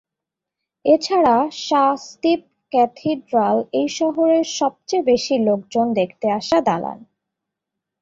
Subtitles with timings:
[0.85, 6.99] এছাড়া সাঁ-স্তিপঁ ক্যাথিড্রাল এই শহরের সবচেয়ে বেশি লোকজন দেখতে আসা দালান।